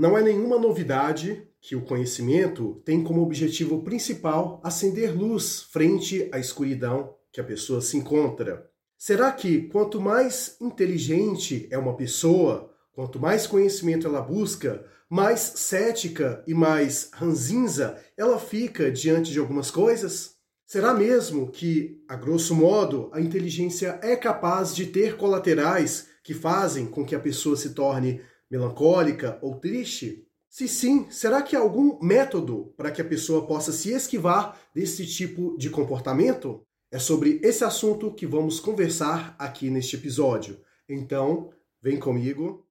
[0.00, 6.38] Não é nenhuma novidade que o conhecimento tem como objetivo principal acender luz frente à
[6.38, 8.66] escuridão que a pessoa se encontra.
[8.96, 16.42] Será que quanto mais inteligente é uma pessoa, quanto mais conhecimento ela busca, mais cética
[16.46, 20.34] e mais ranzinza ela fica diante de algumas coisas?
[20.64, 26.86] Será mesmo que, a grosso modo, a inteligência é capaz de ter colaterais que fazem
[26.86, 30.26] com que a pessoa se torne melancólica ou triste?
[30.48, 35.06] Se sim, será que há algum método para que a pessoa possa se esquivar desse
[35.06, 36.62] tipo de comportamento?
[36.90, 40.60] É sobre esse assunto que vamos conversar aqui neste episódio.
[40.88, 41.50] Então,
[41.80, 42.66] vem comigo.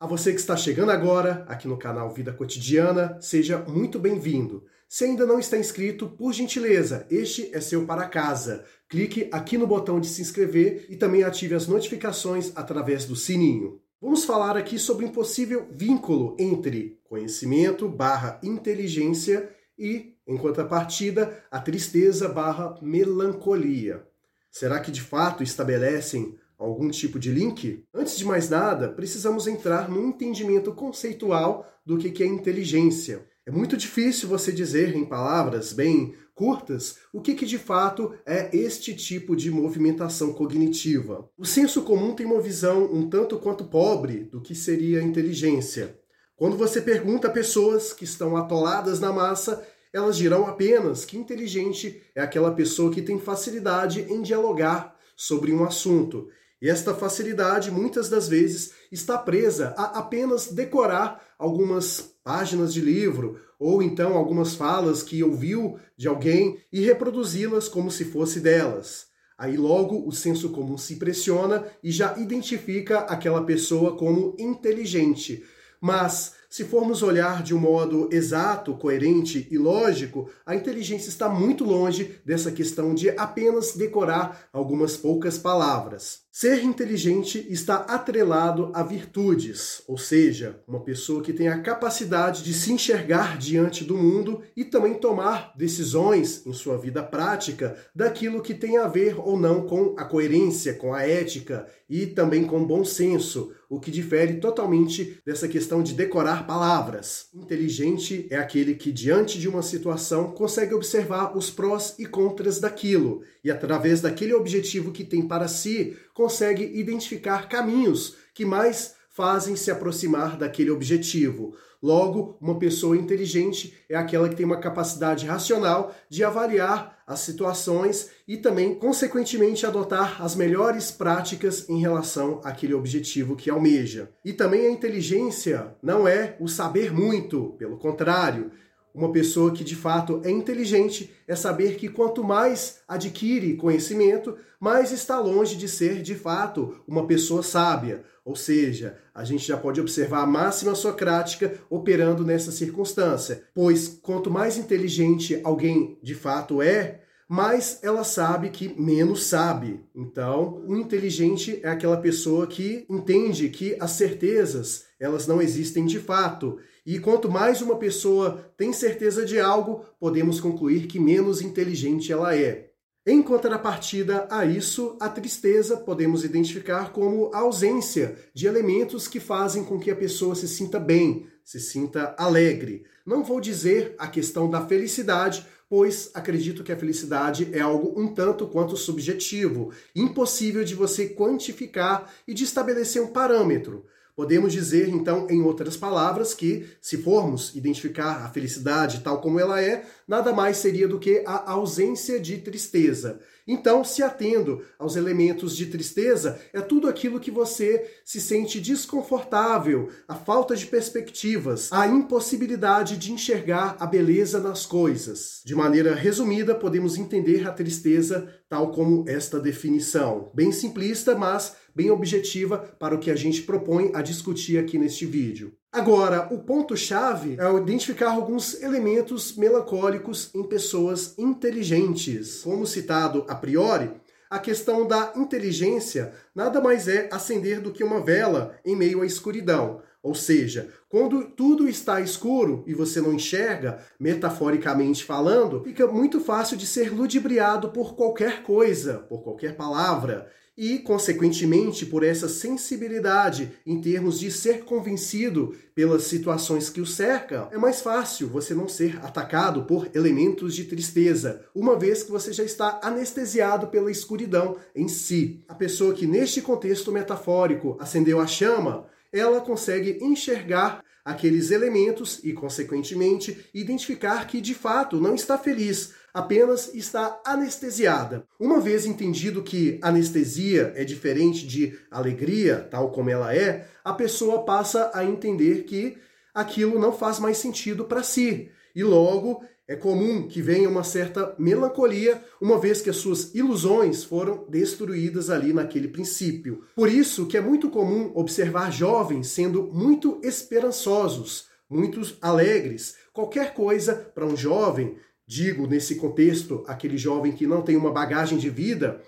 [0.00, 4.64] A você que está chegando agora aqui no canal Vida Cotidiana, seja muito bem-vindo.
[4.90, 8.64] Se ainda não está inscrito, por gentileza, este é seu para casa.
[8.88, 13.82] Clique aqui no botão de se inscrever e também ative as notificações através do sininho.
[14.00, 21.60] Vamos falar aqui sobre um possível vínculo entre conhecimento barra inteligência e, em contrapartida, a
[21.60, 24.06] tristeza barra melancolia.
[24.50, 27.84] Será que de fato estabelecem algum tipo de link?
[27.92, 33.26] Antes de mais nada, precisamos entrar no entendimento conceitual do que é inteligência.
[33.48, 38.54] É muito difícil você dizer em palavras bem curtas o que, que, de fato é
[38.54, 41.26] este tipo de movimentação cognitiva.
[41.34, 45.98] O senso comum tem uma visão um tanto quanto pobre do que seria inteligência.
[46.36, 52.02] Quando você pergunta a pessoas que estão atoladas na massa, elas dirão apenas que inteligente
[52.14, 56.28] é aquela pessoa que tem facilidade em dialogar sobre um assunto.
[56.60, 63.40] E esta facilidade, muitas das vezes, está presa a apenas decorar algumas páginas de livro
[63.58, 69.06] ou então algumas falas que ouviu de alguém e reproduzi-las como se fosse delas.
[69.36, 75.44] Aí logo o senso comum se pressiona e já identifica aquela pessoa como inteligente.
[75.80, 81.62] Mas se formos olhar de um modo exato, coerente e lógico, a inteligência está muito
[81.62, 86.26] longe dessa questão de apenas decorar algumas poucas palavras.
[86.40, 92.54] Ser inteligente está atrelado a virtudes, ou seja, uma pessoa que tem a capacidade de
[92.54, 98.54] se enxergar diante do mundo e também tomar decisões em sua vida prática daquilo que
[98.54, 102.84] tem a ver ou não com a coerência, com a ética e também com bom
[102.84, 107.26] senso, o que difere totalmente dessa questão de decorar palavras.
[107.34, 113.22] Inteligente é aquele que, diante de uma situação, consegue observar os prós e contras daquilo
[113.42, 119.70] e, através daquele objetivo que tem para si, consegue identificar caminhos que mais fazem se
[119.70, 121.56] aproximar daquele objetivo.
[121.82, 128.10] Logo, uma pessoa inteligente é aquela que tem uma capacidade racional de avaliar as situações
[128.26, 134.10] e também, consequentemente, adotar as melhores práticas em relação àquele objetivo que almeja.
[134.24, 138.50] E também a inteligência não é o saber muito, pelo contrário,
[138.98, 144.90] uma pessoa que de fato é inteligente é saber que quanto mais adquire conhecimento, mais
[144.90, 148.02] está longe de ser de fato uma pessoa sábia.
[148.24, 154.32] Ou seja, a gente já pode observar a máxima socrática operando nessa circunstância, pois quanto
[154.32, 159.80] mais inteligente alguém de fato é, mais ela sabe que menos sabe.
[159.94, 166.00] Então, o inteligente é aquela pessoa que entende que as certezas, elas não existem de
[166.00, 166.58] fato.
[166.90, 172.34] E quanto mais uma pessoa tem certeza de algo, podemos concluir que menos inteligente ela
[172.34, 172.70] é.
[173.06, 179.64] Em contrapartida a isso, a tristeza podemos identificar como a ausência de elementos que fazem
[179.64, 182.86] com que a pessoa se sinta bem, se sinta alegre.
[183.04, 188.14] Não vou dizer a questão da felicidade, pois acredito que a felicidade é algo um
[188.14, 193.84] tanto quanto subjetivo, impossível de você quantificar e de estabelecer um parâmetro.
[194.18, 199.62] Podemos dizer, então, em outras palavras, que se formos identificar a felicidade tal como ela
[199.62, 203.20] é, nada mais seria do que a ausência de tristeza.
[203.46, 209.88] Então, se atendo aos elementos de tristeza, é tudo aquilo que você se sente desconfortável,
[210.08, 215.40] a falta de perspectivas, a impossibilidade de enxergar a beleza nas coisas.
[215.46, 220.30] De maneira resumida, podemos entender a tristeza tal como esta definição.
[220.34, 225.06] Bem simplista, mas bem objetiva para o que a gente propõe a discutir aqui neste
[225.06, 225.52] vídeo.
[225.70, 232.40] Agora, o ponto-chave é identificar alguns elementos melancólicos em pessoas inteligentes.
[232.42, 233.92] Como citado a priori,
[234.28, 239.06] a questão da inteligência nada mais é acender do que uma vela em meio à
[239.06, 239.80] escuridão.
[240.02, 246.56] Ou seja, quando tudo está escuro e você não enxerga, metaforicamente falando, fica muito fácil
[246.56, 250.28] de ser ludibriado por qualquer coisa, por qualquer palavra
[250.58, 257.46] e, consequentemente, por essa sensibilidade em termos de ser convencido pelas situações que o cercam,
[257.52, 262.32] é mais fácil você não ser atacado por elementos de tristeza, uma vez que você
[262.32, 265.44] já está anestesiado pela escuridão em si.
[265.46, 272.34] A pessoa que, neste contexto metafórico, acendeu a chama, ela consegue enxergar aqueles elementos e,
[272.34, 278.26] consequentemente, identificar que de fato não está feliz, apenas está anestesiada.
[278.38, 284.44] Uma vez entendido que anestesia é diferente de alegria, tal como ela é, a pessoa
[284.44, 285.96] passa a entender que
[286.34, 288.50] aquilo não faz mais sentido para si.
[288.74, 294.02] E logo é comum que venha uma certa melancolia, uma vez que as suas ilusões
[294.02, 296.64] foram destruídas ali naquele princípio.
[296.74, 302.96] Por isso que é muito comum observar jovens sendo muito esperançosos, muito alegres.
[303.12, 308.38] Qualquer coisa para um jovem, digo nesse contexto, aquele jovem que não tem uma bagagem
[308.38, 309.02] de vida,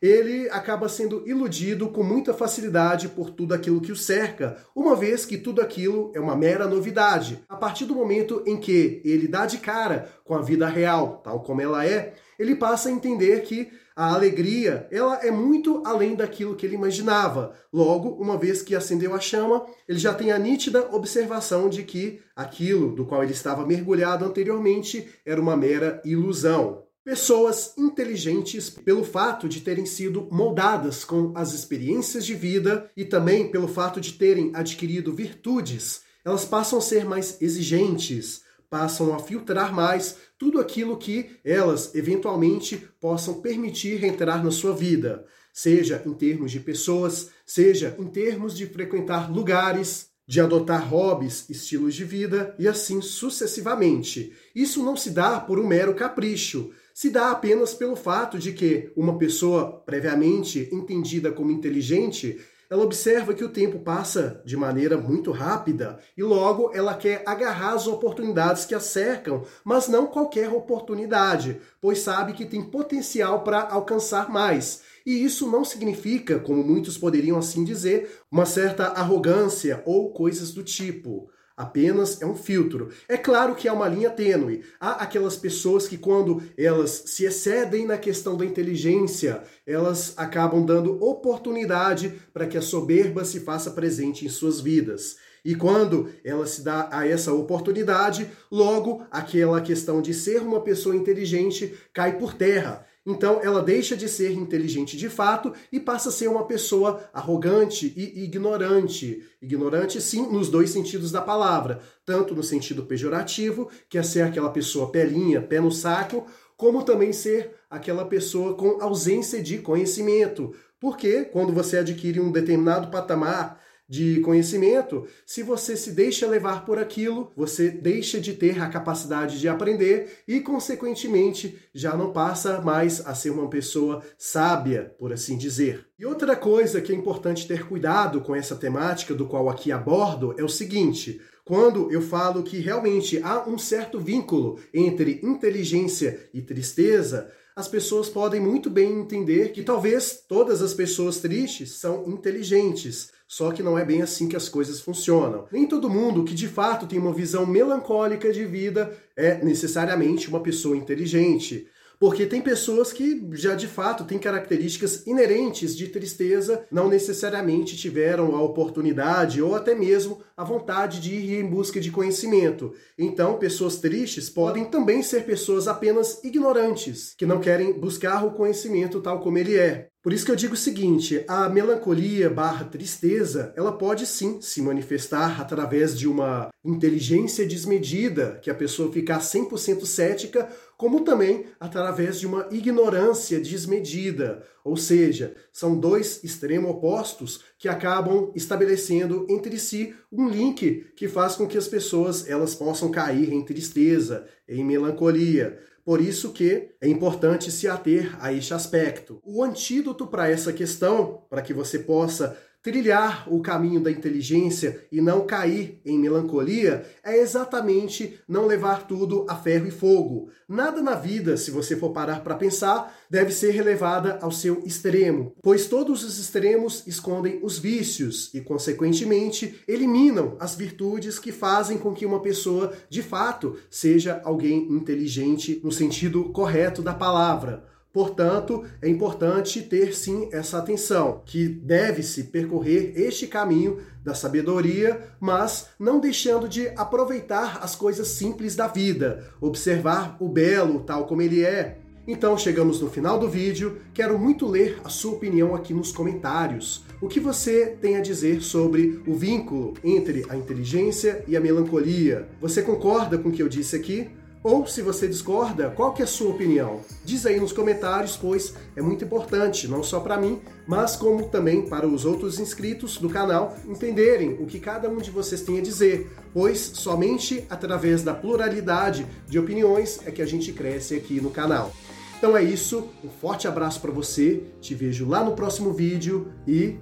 [0.00, 5.24] ele acaba sendo iludido com muita facilidade por tudo aquilo que o cerca, uma vez
[5.24, 7.42] que tudo aquilo é uma mera novidade.
[7.48, 11.40] A partir do momento em que ele dá de cara com a vida real, tal
[11.40, 16.54] como ela é, ele passa a entender que a alegria, ela é muito além daquilo
[16.54, 17.54] que ele imaginava.
[17.72, 22.20] Logo, uma vez que acendeu a chama, ele já tem a nítida observação de que
[22.36, 26.85] aquilo do qual ele estava mergulhado anteriormente era uma mera ilusão.
[27.06, 33.48] Pessoas inteligentes pelo fato de terem sido moldadas com as experiências de vida e também
[33.48, 39.72] pelo fato de terem adquirido virtudes, elas passam a ser mais exigentes, passam a filtrar
[39.72, 46.50] mais tudo aquilo que elas eventualmente possam permitir entrar na sua vida, seja em termos
[46.50, 52.66] de pessoas, seja em termos de frequentar lugares, de adotar hobbies, estilos de vida e
[52.66, 54.32] assim sucessivamente.
[54.52, 58.90] Isso não se dá por um mero capricho, se dá apenas pelo fato de que
[58.96, 62.40] uma pessoa previamente entendida como inteligente
[62.70, 67.74] ela observa que o tempo passa de maneira muito rápida e logo ela quer agarrar
[67.74, 73.60] as oportunidades que a cercam, mas não qualquer oportunidade, pois sabe que tem potencial para
[73.60, 74.80] alcançar mais.
[75.04, 80.64] E isso não significa, como muitos poderiam assim dizer, uma certa arrogância ou coisas do
[80.64, 81.28] tipo.
[81.56, 82.90] Apenas é um filtro.
[83.08, 84.62] É claro que há uma linha tênue.
[84.78, 91.02] Há aquelas pessoas que, quando elas se excedem na questão da inteligência, elas acabam dando
[91.02, 95.16] oportunidade para que a soberba se faça presente em suas vidas.
[95.42, 100.94] E quando ela se dá a essa oportunidade, logo aquela questão de ser uma pessoa
[100.94, 102.85] inteligente cai por terra.
[103.06, 107.92] Então ela deixa de ser inteligente de fato e passa a ser uma pessoa arrogante
[107.96, 109.22] e ignorante.
[109.40, 114.50] Ignorante, sim, nos dois sentidos da palavra, tanto no sentido pejorativo, que é ser aquela
[114.50, 116.26] pessoa pelinha, pé no saco,
[116.56, 120.52] como também ser aquela pessoa com ausência de conhecimento.
[120.80, 126.78] Porque quando você adquire um determinado patamar de conhecimento, se você se deixa levar por
[126.78, 133.06] aquilo, você deixa de ter a capacidade de aprender e, consequentemente, já não passa mais
[133.06, 135.86] a ser uma pessoa sábia, por assim dizer.
[135.98, 140.34] E outra coisa que é importante ter cuidado com essa temática do qual aqui abordo
[140.36, 146.42] é o seguinte: quando eu falo que realmente há um certo vínculo entre inteligência e
[146.42, 153.10] tristeza, as pessoas podem muito bem entender que talvez todas as pessoas tristes são inteligentes,
[153.26, 155.46] só que não é bem assim que as coisas funcionam.
[155.50, 160.40] Nem todo mundo que de fato tem uma visão melancólica de vida é necessariamente uma
[160.40, 161.66] pessoa inteligente.
[161.98, 168.36] Porque tem pessoas que já de fato têm características inerentes de tristeza, não necessariamente tiveram
[168.36, 172.74] a oportunidade ou até mesmo a vontade de ir em busca de conhecimento.
[172.98, 179.00] Então, pessoas tristes podem também ser pessoas apenas ignorantes, que não querem buscar o conhecimento
[179.00, 179.88] tal como ele é.
[180.06, 184.62] Por isso que eu digo o seguinte, a melancolia barra tristeza, ela pode sim se
[184.62, 192.20] manifestar através de uma inteligência desmedida, que a pessoa ficar 100% cética, como também através
[192.20, 194.44] de uma ignorância desmedida.
[194.64, 201.34] Ou seja, são dois extremos opostos que acabam estabelecendo entre si um link que faz
[201.34, 205.58] com que as pessoas elas possam cair em tristeza, em melancolia.
[205.86, 209.20] Por isso que é importante se ater a este aspecto.
[209.24, 215.00] O antídoto para essa questão, para que você possa Trilhar o caminho da inteligência e
[215.00, 220.30] não cair em melancolia é exatamente não levar tudo a ferro e fogo.
[220.48, 225.32] Nada na vida, se você for parar para pensar, deve ser relevada ao seu extremo,
[225.44, 231.94] pois todos os extremos escondem os vícios e, consequentemente, eliminam as virtudes que fazem com
[231.94, 236.30] que uma pessoa, de fato, seja alguém inteligente no sentido
[236.76, 237.64] correto da palavra.
[237.92, 245.70] Portanto, é importante ter sim essa atenção, que deve-se percorrer este caminho da sabedoria, mas
[245.78, 251.42] não deixando de aproveitar as coisas simples da vida, observar o belo tal como ele
[251.42, 251.78] é.
[252.06, 256.84] Então chegamos no final do vídeo, quero muito ler a sua opinião aqui nos comentários.
[257.00, 262.28] O que você tem a dizer sobre o vínculo entre a inteligência e a melancolia?
[262.40, 264.10] Você concorda com o que eu disse aqui?
[264.46, 266.80] Ou se você discorda, qual que é a sua opinião?
[267.04, 271.68] Diz aí nos comentários, pois é muito importante, não só para mim, mas como também
[271.68, 275.62] para os outros inscritos do canal entenderem o que cada um de vocês tem a
[275.62, 281.30] dizer, pois somente através da pluralidade de opiniões é que a gente cresce aqui no
[281.30, 281.72] canal.
[282.16, 286.78] Então é isso, um forte abraço para você, te vejo lá no próximo vídeo e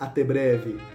[0.00, 0.93] até breve.